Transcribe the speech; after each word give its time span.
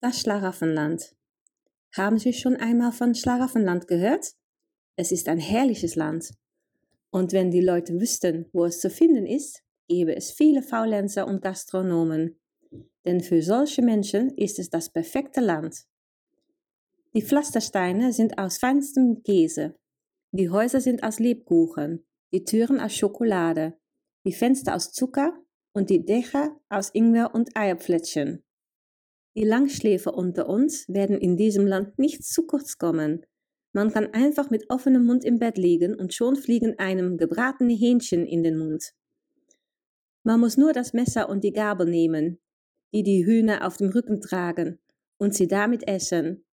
Das 0.00 0.20
Schlaraffenland. 0.20 1.16
Haben 1.92 2.18
Sie 2.18 2.32
schon 2.32 2.54
einmal 2.54 2.92
von 2.92 3.16
Schlaraffenland 3.16 3.88
gehört? 3.88 4.32
Es 4.94 5.10
ist 5.10 5.28
ein 5.28 5.40
herrliches 5.40 5.96
Land. 5.96 6.34
Und 7.10 7.32
wenn 7.32 7.50
die 7.50 7.60
Leute 7.60 8.00
wüssten, 8.00 8.46
wo 8.52 8.64
es 8.64 8.78
zu 8.78 8.90
finden 8.90 9.26
ist, 9.26 9.64
gäbe 9.88 10.14
es 10.14 10.30
viele 10.30 10.62
Faulenzer 10.62 11.26
und 11.26 11.42
Gastronomen. 11.42 12.38
Denn 13.04 13.20
für 13.20 13.42
solche 13.42 13.82
Menschen 13.82 14.30
ist 14.36 14.60
es 14.60 14.70
das 14.70 14.88
perfekte 14.88 15.40
Land. 15.40 15.84
Die 17.12 17.22
Pflastersteine 17.22 18.12
sind 18.12 18.38
aus 18.38 18.58
feinstem 18.58 19.24
Käse. 19.24 19.74
Die 20.30 20.48
Häuser 20.48 20.80
sind 20.80 21.02
aus 21.02 21.18
Lebkuchen, 21.18 22.06
die 22.32 22.44
Türen 22.44 22.78
aus 22.78 22.94
Schokolade, 22.94 23.76
die 24.24 24.32
Fenster 24.32 24.76
aus 24.76 24.92
Zucker 24.92 25.32
und 25.72 25.90
die 25.90 26.04
Dächer 26.04 26.56
aus 26.68 26.90
Ingwer 26.94 27.34
und 27.34 27.56
Eierplättchen. 27.56 28.44
Die 29.38 29.44
Langschläfer 29.44 30.14
unter 30.14 30.48
uns 30.48 30.88
werden 30.88 31.16
in 31.16 31.36
diesem 31.36 31.64
Land 31.64 31.96
nicht 31.96 32.24
zu 32.24 32.44
kurz 32.44 32.76
kommen. 32.76 33.24
Man 33.72 33.92
kann 33.92 34.12
einfach 34.12 34.50
mit 34.50 34.68
offenem 34.68 35.04
Mund 35.04 35.24
im 35.24 35.38
Bett 35.38 35.56
liegen 35.56 35.94
und 35.94 36.12
schon 36.12 36.34
fliegen 36.34 36.76
einem 36.80 37.16
gebratene 37.18 37.72
Hähnchen 37.72 38.26
in 38.26 38.42
den 38.42 38.58
Mund. 38.58 38.94
Man 40.24 40.40
muss 40.40 40.56
nur 40.56 40.72
das 40.72 40.92
Messer 40.92 41.28
und 41.28 41.44
die 41.44 41.52
Gabel 41.52 41.88
nehmen, 41.88 42.40
die 42.92 43.04
die 43.04 43.24
Hühner 43.24 43.64
auf 43.64 43.76
dem 43.76 43.90
Rücken 43.90 44.20
tragen, 44.20 44.80
und 45.18 45.36
sie 45.36 45.46
damit 45.46 45.86
essen. 45.86 46.44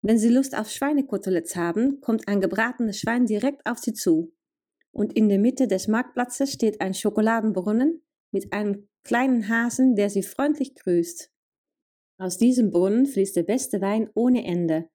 Wenn 0.00 0.16
Sie 0.16 0.30
Lust 0.30 0.56
auf 0.56 0.70
Schweinekoteletts 0.70 1.56
haben, 1.56 2.00
kommt 2.00 2.26
ein 2.26 2.40
gebratenes 2.40 2.98
Schwein 3.00 3.26
direkt 3.26 3.66
auf 3.66 3.76
Sie 3.76 3.92
zu. 3.92 4.32
Und 4.92 5.12
in 5.12 5.28
der 5.28 5.38
Mitte 5.38 5.68
des 5.68 5.88
Marktplatzes 5.88 6.52
steht 6.52 6.80
ein 6.80 6.94
Schokoladenbrunnen 6.94 8.02
mit 8.30 8.50
einem 8.54 8.88
kleinen 9.02 9.50
Hasen, 9.50 9.94
der 9.94 10.08
Sie 10.08 10.22
freundlich 10.22 10.74
grüßt. 10.74 11.30
Aus 12.20 12.36
diesem 12.36 12.70
Brunnen 12.70 13.06
fließt 13.06 13.34
der 13.34 13.44
beste 13.44 13.80
Wein 13.80 14.10
ohne 14.14 14.44
Ende. 14.44 14.90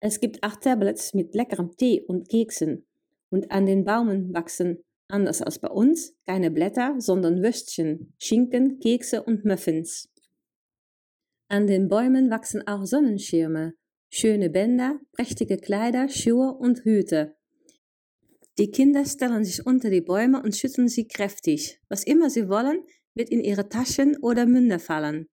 Es 0.00 0.20
gibt 0.20 0.44
acht 0.44 0.60
Tablets 0.60 1.14
mit 1.14 1.34
leckerem 1.34 1.74
Tee 1.78 2.02
und 2.06 2.28
Keksen. 2.28 2.86
Und 3.30 3.50
an 3.50 3.64
den 3.64 3.84
Baumen 3.86 4.34
wachsen, 4.34 4.84
anders 5.08 5.40
als 5.40 5.58
bei 5.60 5.68
uns, 5.68 6.14
keine 6.26 6.50
Blätter, 6.50 6.96
sondern 6.98 7.42
Würstchen, 7.42 8.12
Schinken, 8.18 8.80
Kekse 8.80 9.22
und 9.22 9.46
Muffins. 9.46 10.10
An 11.48 11.66
den 11.66 11.88
Bäumen 11.88 12.28
wachsen 12.28 12.68
auch 12.68 12.84
Sonnenschirme, 12.84 13.72
schöne 14.10 14.50
Bänder, 14.50 15.00
prächtige 15.12 15.56
Kleider, 15.56 16.10
Schuhe 16.10 16.52
und 16.52 16.84
Hüte. 16.84 17.34
Die 18.58 18.70
Kinder 18.70 19.06
stellen 19.06 19.42
sich 19.42 19.64
unter 19.64 19.88
die 19.88 20.02
Bäume 20.02 20.42
und 20.42 20.54
schütteln 20.54 20.88
sie 20.88 21.08
kräftig. 21.08 21.80
Was 21.88 22.04
immer 22.04 22.28
sie 22.28 22.50
wollen, 22.50 22.84
wird 23.14 23.30
in 23.30 23.40
ihre 23.40 23.70
Taschen 23.70 24.18
oder 24.18 24.44
Münder 24.44 24.78
fallen. 24.78 25.28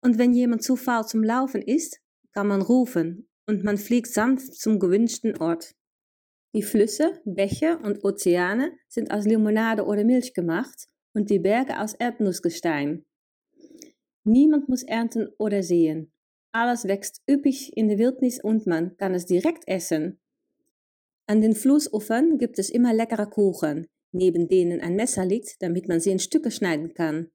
Und 0.00 0.18
wenn 0.18 0.32
jemand 0.32 0.62
zu 0.62 0.76
faul 0.76 1.06
zum 1.06 1.22
Laufen 1.22 1.62
ist, 1.62 2.00
kann 2.32 2.46
man 2.46 2.62
rufen 2.62 3.28
und 3.46 3.64
man 3.64 3.78
fliegt 3.78 4.12
sanft 4.12 4.54
zum 4.54 4.78
gewünschten 4.78 5.36
Ort. 5.38 5.74
Die 6.54 6.62
Flüsse, 6.62 7.20
Bäche 7.24 7.78
und 7.78 8.04
Ozeane 8.04 8.72
sind 8.88 9.10
aus 9.10 9.24
Limonade 9.24 9.84
oder 9.84 10.04
Milch 10.04 10.34
gemacht 10.34 10.88
und 11.14 11.30
die 11.30 11.38
Berge 11.38 11.80
aus 11.80 11.94
Erdnussgestein. 11.94 13.04
Niemand 14.24 14.68
muss 14.68 14.82
ernten 14.82 15.28
oder 15.38 15.62
sehen. 15.62 16.12
Alles 16.52 16.84
wächst 16.84 17.22
üppig 17.28 17.76
in 17.76 17.88
der 17.88 17.98
Wildnis 17.98 18.42
und 18.42 18.66
man 18.66 18.96
kann 18.96 19.14
es 19.14 19.26
direkt 19.26 19.66
essen. 19.66 20.18
An 21.26 21.40
den 21.40 21.54
Flussufern 21.54 22.38
gibt 22.38 22.58
es 22.58 22.70
immer 22.70 22.94
leckere 22.94 23.26
Kuchen, 23.26 23.86
neben 24.12 24.48
denen 24.48 24.80
ein 24.80 24.96
Messer 24.96 25.26
liegt, 25.26 25.60
damit 25.62 25.88
man 25.88 26.00
sie 26.00 26.10
in 26.10 26.18
Stücke 26.18 26.50
schneiden 26.50 26.94
kann. 26.94 27.30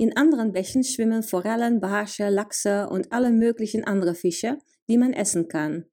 In 0.00 0.16
anderen 0.16 0.52
Bächen 0.52 0.82
schwimmen 0.82 1.22
Forellen, 1.22 1.78
Barsche, 1.78 2.30
Lachse 2.30 2.88
und 2.88 3.12
alle 3.12 3.30
möglichen 3.30 3.84
andere 3.84 4.14
Fische, 4.14 4.56
die 4.88 4.96
man 4.96 5.12
essen 5.12 5.46
kann. 5.46 5.84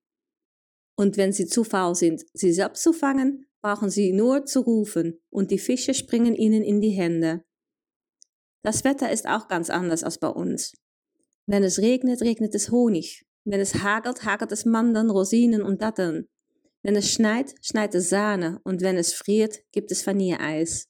Und 0.95 1.17
wenn 1.17 1.33
sie 1.33 1.45
zu 1.45 1.65
faul 1.65 1.93
sind, 1.93 2.23
sie 2.31 2.53
selbst 2.53 2.83
zu 2.83 2.93
fangen, 2.93 3.47
brauchen 3.61 3.89
sie 3.89 4.13
nur 4.13 4.45
zu 4.45 4.61
rufen 4.61 5.19
und 5.29 5.51
die 5.51 5.59
Fische 5.59 5.93
springen 5.93 6.35
ihnen 6.35 6.63
in 6.63 6.79
die 6.79 6.91
Hände. 6.91 7.43
Das 8.63 8.85
Wetter 8.85 9.11
ist 9.11 9.27
auch 9.27 9.49
ganz 9.49 9.69
anders 9.69 10.05
als 10.05 10.19
bei 10.19 10.29
uns. 10.29 10.71
Wenn 11.45 11.63
es 11.63 11.79
regnet, 11.79 12.21
regnet 12.21 12.55
es 12.55 12.71
Honig. 12.71 13.25
Wenn 13.43 13.59
es 13.59 13.83
hagelt, 13.83 14.23
hagelt 14.23 14.53
es 14.53 14.63
Mandeln, 14.63 15.09
Rosinen 15.09 15.63
und 15.63 15.81
Datteln. 15.81 16.29
Wenn 16.81 16.95
es 16.95 17.11
schneit, 17.11 17.55
schneit 17.61 17.93
es 17.93 18.07
Sahne 18.07 18.61
und 18.63 18.79
wenn 18.79 18.95
es 18.95 19.11
friert, 19.11 19.59
gibt 19.73 19.91
es 19.91 20.07
Vanilleeis. 20.07 20.87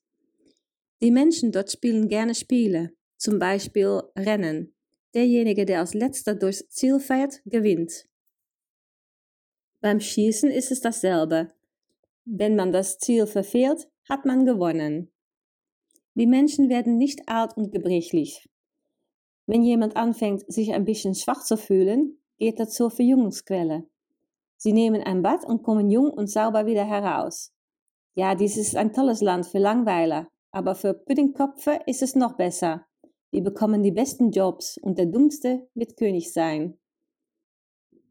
Die 1.01 1.09
Menschen 1.09 1.51
dort 1.51 1.71
spielen 1.71 2.09
gerne 2.09 2.35
Spiele. 2.35 2.91
Zum 3.17 3.39
Beispiel 3.39 4.03
Rennen. 4.15 4.75
Derjenige, 5.13 5.65
der 5.65 5.79
als 5.79 5.93
letzter 5.93 6.35
durchs 6.35 6.67
Ziel 6.69 6.99
fährt, 6.99 7.41
gewinnt. 7.45 8.07
Beim 9.81 9.99
Schießen 9.99 10.49
ist 10.49 10.71
es 10.71 10.81
dasselbe. 10.81 11.49
Wenn 12.25 12.55
man 12.55 12.71
das 12.71 12.97
Ziel 12.97 13.27
verfehlt, 13.27 13.87
hat 14.09 14.25
man 14.25 14.45
gewonnen. 14.45 15.11
Die 16.15 16.27
Menschen 16.27 16.69
werden 16.69 16.97
nicht 16.97 17.29
alt 17.29 17.55
und 17.55 17.71
gebrechlich. 17.71 18.49
Wenn 19.45 19.63
jemand 19.63 19.95
anfängt, 19.95 20.51
sich 20.51 20.73
ein 20.73 20.83
bisschen 20.83 21.15
schwach 21.15 21.43
zu 21.43 21.57
fühlen, 21.57 22.19
geht 22.37 22.59
er 22.59 22.67
zur 22.67 22.89
Verjüngungsquelle. 22.89 23.87
Sie 24.57 24.73
nehmen 24.73 25.03
ein 25.03 25.21
Bad 25.21 25.45
und 25.45 25.61
kommen 25.61 25.89
jung 25.89 26.09
und 26.09 26.27
sauber 26.27 26.65
wieder 26.65 26.85
heraus. 26.85 27.53
Ja, 28.15 28.33
dies 28.33 28.57
ist 28.57 28.75
ein 28.75 28.93
tolles 28.93 29.21
Land 29.21 29.45
für 29.45 29.59
Langweiler, 29.59 30.27
aber 30.51 30.73
für 30.73 30.95
Puddingköpfe 30.95 31.81
ist 31.85 32.01
es 32.01 32.15
noch 32.15 32.35
besser. 32.35 32.86
Die 33.37 33.43
bekommen 33.43 33.83
die 33.83 33.91
besten 33.91 34.31
Jobs 34.31 34.79
und 34.81 34.97
der 34.97 35.05
Dummste 35.05 35.67
wird 35.75 35.95
König 35.95 36.33
sein. 36.33 36.79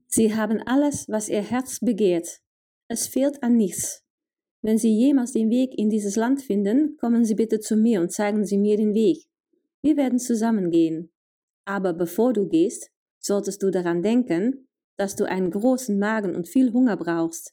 Sie 0.07 0.37
haben 0.37 0.63
alles, 0.65 1.09
was 1.09 1.29
ihr 1.29 1.43
Herz 1.43 1.81
begehrt. 1.81 2.43
Es 2.87 3.09
fehlt 3.09 3.43
an 3.43 3.57
nichts. 3.57 4.05
Wenn 4.63 4.79
Sie 4.79 4.97
jemals 4.97 5.33
den 5.33 5.51
Weg 5.51 5.77
in 5.77 5.91
dieses 5.91 6.15
Land 6.15 6.43
finden, 6.43 6.97
kommen 7.01 7.25
Sie 7.25 7.35
bitte 7.35 7.59
zu 7.59 7.75
mir 7.75 8.01
und 8.01 8.13
zeigen 8.13 8.47
Sie 8.47 8.57
mir 8.57 8.77
den 8.77 8.95
Weg. 8.95 9.27
Wir 9.83 9.97
werden 9.97 10.21
zusammengehen. 10.21 11.11
Aber 11.65 11.93
bevor 11.93 12.33
du 12.33 12.47
gehst, 12.47 12.93
solltest 13.19 13.65
du 13.65 13.73
daran 13.73 14.03
denken, 14.03 14.69
dass 14.97 15.17
du 15.17 15.25
einen 15.25 15.51
großen 15.51 15.99
Magen 15.99 16.37
und 16.37 16.47
viel 16.47 16.73
Hunger 16.73 16.97
brauchst. 16.97 17.53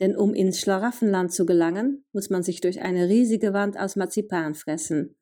Denn 0.00 0.14
um 0.14 0.34
ins 0.34 0.60
Schlaraffenland 0.60 1.32
zu 1.32 1.46
gelangen, 1.46 2.04
muss 2.12 2.28
man 2.28 2.42
sich 2.42 2.60
durch 2.60 2.82
eine 2.82 3.08
riesige 3.08 3.54
Wand 3.54 3.78
aus 3.78 3.96
Marzipan 3.96 4.52
fressen. 4.52 5.16